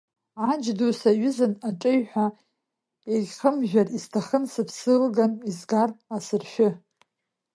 Аџь 0.51 0.69
ду 0.77 0.89
саҩызан, 0.99 1.53
аҿаҩҳәа 1.67 2.25
сегьхымжәар, 3.09 3.87
исҭахын 3.97 4.43
сыԥсы 4.51 4.91
ылган 5.03 5.31
изгар 5.49 5.89
асыршәы. 6.15 6.69